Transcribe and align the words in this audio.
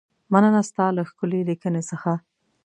مننه 0.31 0.61
ستا 0.69 0.85
له 0.97 1.03
ښکلې 1.09 1.41
لیکنې 1.49 1.81
څخه. 1.89 2.11